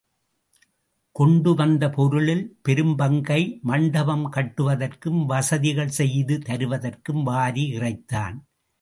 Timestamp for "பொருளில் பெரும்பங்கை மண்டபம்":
1.89-4.25